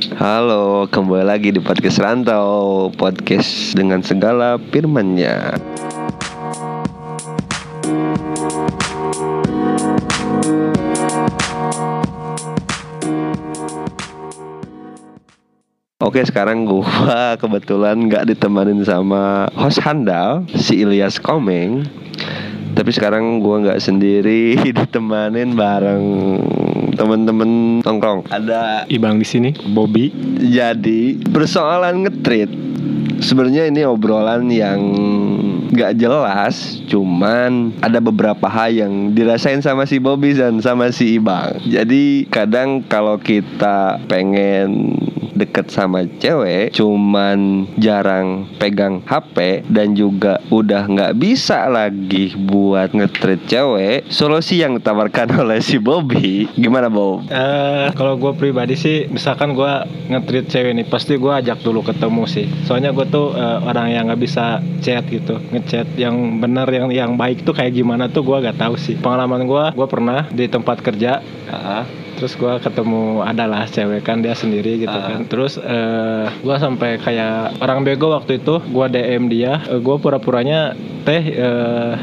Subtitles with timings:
[0.00, 5.60] Halo, kembali lagi di podcast Rantau Podcast dengan segala firmannya.
[16.00, 21.84] Oke sekarang gua kebetulan nggak ditemanin sama host handal si Ilyas Komeng.
[22.72, 26.04] Tapi sekarang gua nggak sendiri ditemanin bareng
[26.94, 30.12] temen-temen nongkrong Ada Ibang di sini, Bobby.
[30.42, 32.50] jadi persoalan ngetrit
[33.22, 34.80] sebenarnya ini obrolan yang
[35.72, 41.64] nggak jelas, cuman ada beberapa hal yang dirasain sama si Bobby dan sama si Ibang.
[41.64, 44.92] Jadi kadang kalau kita pengen
[45.34, 53.44] deket sama cewek cuman jarang pegang HP dan juga udah nggak bisa lagi buat ngetrit
[53.48, 57.26] cewek solusi yang ditawarkan oleh si Bobby gimana Bob?
[57.28, 59.72] Eh, kalau gue pribadi sih, misalkan gue
[60.12, 62.46] nge-treat cewek nih, pasti gue ajak dulu ketemu sih.
[62.68, 67.12] Soalnya gue tuh eh, orang yang nggak bisa chat gitu, ngechat yang benar yang yang
[67.16, 68.98] baik tuh kayak gimana tuh gue gak tahu sih.
[68.98, 71.84] Pengalaman gue, gue pernah di tempat kerja, Ah,
[72.22, 75.10] terus gue ketemu adalah cewek kan dia sendiri gitu Ah.
[75.10, 75.26] kan.
[75.26, 81.18] Terus eh, gue sampai kayak orang bego waktu itu, gue DM dia, gue pura-puranya teh.
[81.34, 81.94] eh,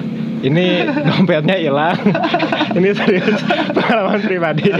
[0.41, 0.65] ini
[1.07, 1.97] dompetnya hilang.
[2.77, 3.39] ini serius
[3.75, 4.71] pengalaman pribadi.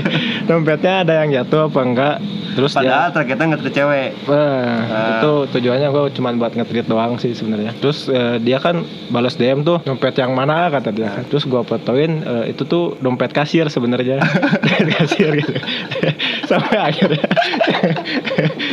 [0.44, 2.18] Dompetnya ada yang jatuh apa enggak?
[2.50, 4.36] Terus padahal ternyata ngetrit cewek eh,
[4.90, 5.22] Ah.
[5.22, 7.72] itu tujuannya gue cuma buat nge-treat doang sih sebenarnya.
[7.78, 11.14] Terus eh, dia kan balas DM tuh dompet yang mana kata dia.
[11.14, 11.24] kan.
[11.26, 14.20] Terus gue fotoin eh, itu tuh dompet kasir sebenarnya.
[14.20, 15.56] Dompet kasir gitu.
[16.44, 17.22] Sampai akhirnya.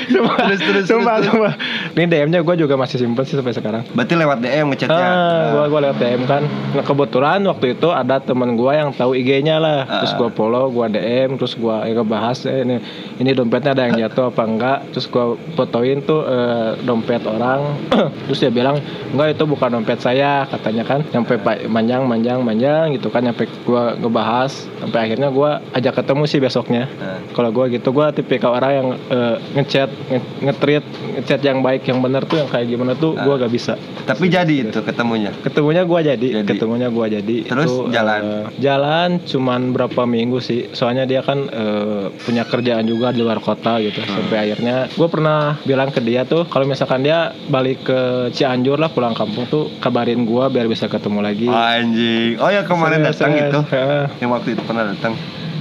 [0.09, 1.53] sumpah, Terus, terus, sumpah, terus, sumpah.
[1.92, 3.83] Ini DM-nya gue juga masih simpen sih sampai sekarang.
[3.92, 6.42] berarti lewat DM ngechatnya Ah, gua gua lewat DM kan.
[6.77, 9.89] Nah, kebetulan waktu itu ada temen gua yang tahu IG-nya lah.
[10.05, 10.19] Terus Ah.
[10.21, 12.77] gua follow, gua DM, terus gua ya, ngebahas eh, ini
[13.17, 14.79] ini dompetnya ada yang jatuh apa enggak.
[14.93, 15.25] Terus gua
[15.57, 17.81] fotoin tuh eh, dompet orang.
[18.29, 18.77] terus dia bilang,
[19.09, 21.01] "Enggak, itu bukan dompet saya," katanya kan.
[21.09, 26.23] Sampai pa- manjang manjang manjang gitu kan sampai gua ngebahas sampai akhirnya gua ajak ketemu
[26.29, 26.85] sih besoknya.
[27.33, 30.85] Kalau gua gitu, gua tipikal orang yang eh, ngechat, nge- nge-treat,
[31.17, 33.75] ngechat yang baik, yang bener tuh yang kayak gimana tuh gua gak bisa
[34.07, 36.47] tapi jadi itu ketemunya ketemunya gua jadi, Jadi.
[36.67, 37.07] Ketemunya gua.
[37.07, 38.21] Jadi Terus jalan?
[38.21, 40.67] eh, jalan cuman berapa minggu sih.
[40.73, 44.03] Soalnya dia kan eh, punya kerjaan juga di luar kota gitu.
[44.03, 44.19] Hmm.
[44.19, 48.89] sampai akhirnya gue pernah bilang ke dia tuh kalau misalkan dia balik ke Cianjur lah
[48.89, 51.47] pulang kampung tuh kabarin gua biar bisa ketemu lagi.
[51.47, 52.37] Anjing.
[52.39, 53.47] Oh ya kemarin Serius, datang serius.
[53.47, 54.05] itu Heeh.
[54.19, 55.15] yang waktu itu pernah datang?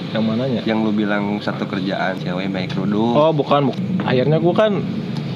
[0.10, 0.62] Yang mananya?
[0.64, 4.74] Yang lu bilang satu kerjaan cewek baik kerudung Oh bukan, bu- akhirnya gua kan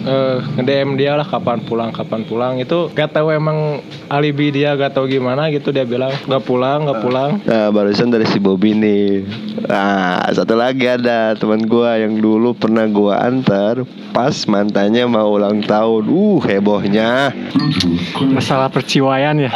[0.06, 2.54] eh, nge-DM dia lah kapan pulang kapan pulang.
[2.60, 5.72] Itu gak tahu emang alibi dia gak tahu gimana gitu.
[5.72, 7.30] Dia bilang gak pulang gak pulang.
[7.44, 9.26] Nah barusan dari si Bobby nih.
[9.68, 15.62] Nah satu lagi ada teman gua yang dulu pernah gua antar Pas mantannya mau ulang
[15.64, 16.10] tahun.
[16.10, 17.30] Uh hebohnya.
[18.34, 19.52] Masalah perciwaian ya?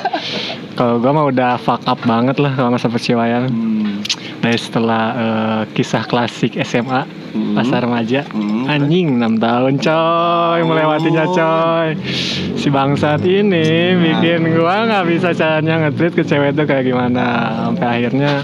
[0.78, 3.48] Kalau gua mah udah fuck up banget lah kalau masalah perciwaian.
[4.44, 7.52] Dari setelah eh, kisah klasik SMA Hmm.
[7.52, 8.64] pasar remaja Hmm.
[8.64, 11.88] anjing 6 tahun coy melewatinya coy.
[12.56, 17.26] Si bangsat ini bikin gua nggak bisa caranya nge-treat ke cewek itu kayak gimana.
[17.68, 18.40] Sampai akhirnya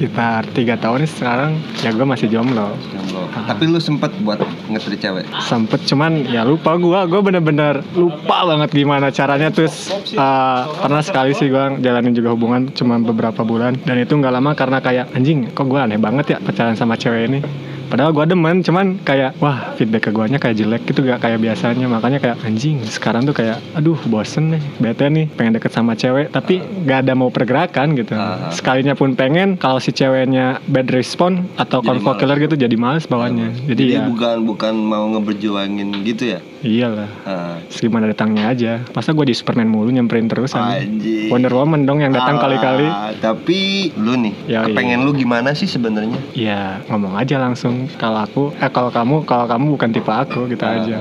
[0.00, 2.72] sekitar tiga tahun sekarang ya gua masih jomblo.
[2.88, 3.28] Jomblo.
[3.44, 4.40] Tapi lu sempet buat
[4.72, 5.28] ngetrit cewek?
[5.44, 7.04] Sempet cuman ya lupa gua.
[7.04, 9.52] Gua bener-bener lupa banget gimana caranya.
[9.52, 13.76] Terus uh, pernah sekali sih gua jalanin juga hubungan cuma beberapa bulan.
[13.84, 17.28] Dan itu nggak lama karena kayak anjing kok gua aneh banget ya pacaran sama cewek
[17.28, 17.44] ini
[17.90, 21.86] padahal gua demen cuman kayak wah feedback ke guanya kayak jelek gitu gak kayak biasanya.
[21.86, 26.30] Makanya kayak anjing sekarang tuh kayak aduh bosen nih bete nih pengen deket sama cewek
[26.30, 28.14] tapi gak ada mau pergerakan gitu.
[28.14, 28.50] Ah.
[28.50, 33.72] sekalinya pun pengen kalau si ceweknya bad respon atau killer gitu jadi males bawanya jadi,
[33.72, 34.04] Jadi ya.
[34.06, 36.40] bukan bukan mau ngeberjuangin gitu ya?
[36.60, 38.84] Iyalah, Ah, segimana datangnya aja.
[38.92, 40.52] Masa gue di Superman mulu nyamperin terus.
[40.52, 41.32] Anjing?
[41.32, 42.84] Wonder Woman dong yang datang kali-kali.
[43.16, 46.20] Tapi lu nih Ya, Kepengen lu gimana sih sebenarnya?
[46.36, 47.79] Ya ngomong aja langsung.
[47.92, 50.76] Kalau aku, eh kalau kamu, kalau kamu bukan tipe aku gitu Ah.
[50.76, 50.98] aja.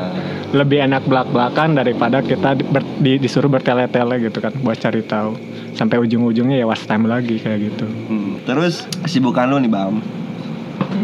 [0.50, 5.34] Lebih enak belak-belakan daripada kita di- ber- di- disuruh bertele-tele gitu kan, buat cari tahu.
[5.72, 7.86] Sampai ujung-ujungnya ya was time lagi kayak gitu.
[7.86, 10.02] Hmm, Terus sibukan lu nih Bam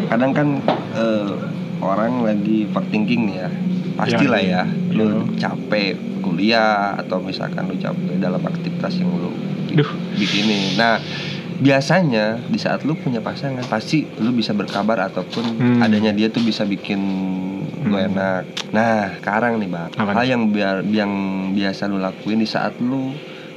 [0.06, 0.48] Kadang kan
[0.94, 1.32] eh,
[1.78, 3.50] orang lagi overthinking nih ya
[3.94, 5.22] Pastilah Ya, ya Lu iya.
[5.40, 9.30] capek kuliah Atau misalkan lu capek dalam aktivitas yang lu
[9.72, 9.88] Duh.
[10.14, 10.98] bikinin Nah
[11.58, 15.80] biasanya di saat lu punya pasangan Pasti lu bisa berkabar ataupun Hmm.
[15.80, 17.00] adanya dia tuh bisa bikin
[17.82, 18.08] lu Hmm.
[18.08, 21.12] enak Nah sekarang nih Bang Apa Hal yang biar yang
[21.52, 23.16] biasa lu lakuin di saat lu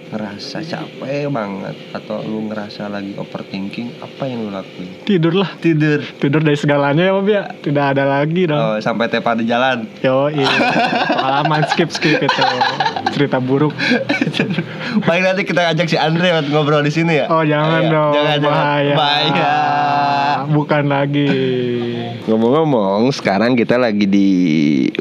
[0.08, 4.88] ngerasa capek banget atau lu ngerasa lagi overthinking, apa yang lu lakuin?
[5.04, 5.52] Tidur lah.
[5.60, 6.00] Tidur.
[6.16, 7.44] Tidur dari segalanya ya Bob ya.
[7.52, 8.56] Tidak ada lagi dong.
[8.56, 9.84] Oh, sampai tepa di jalan.
[10.00, 10.48] Yo, iya.
[11.12, 12.40] Pengalaman skip skip itu.
[13.14, 13.72] Cerita buruk.
[15.06, 17.26] Paling nanti kita ajak si Andre buat ngobrol di sini ya.
[17.30, 18.12] Oh jangan Iya, dong.
[18.14, 18.62] Jangan, jangan.
[18.62, 18.94] Bahaya.
[18.94, 19.52] Bahaya.
[20.48, 21.30] Bukan lagi.
[22.24, 24.30] Ngomong-ngomong, sekarang kita lagi di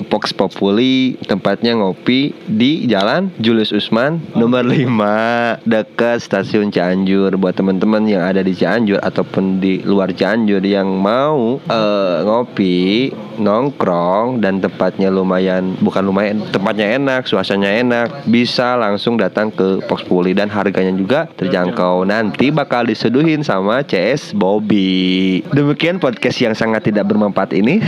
[0.08, 7.36] Vox Populi, tempatnya ngopi di Jalan Julius Usman nomor 5 dekat stasiun Cianjur.
[7.36, 14.42] Buat teman-teman yang ada di Cianjur ataupun di luar Cianjur yang mau eh, ngopi, nongkrong
[14.42, 17.87] dan tempatnya lumayan bukan lumayan, tempatnya enak, suasananya enak,
[18.26, 22.08] bisa langsung datang ke Vox Populi dan harganya juga terjangkau.
[22.08, 25.44] Nanti bakal diseduhin sama CS Bobby.
[25.52, 27.84] Demikian podcast yang sangat tidak bermanfaat ini.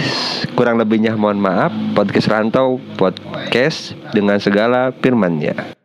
[0.54, 1.72] Kurang lebihnya mohon maaf.
[1.96, 5.79] Podcast Rantau podcast dengan segala firmannya.